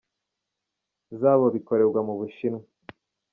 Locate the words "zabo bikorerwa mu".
1.19-2.13